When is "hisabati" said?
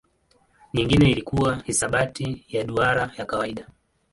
1.65-2.45